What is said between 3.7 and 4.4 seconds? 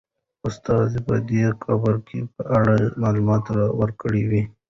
ورکړي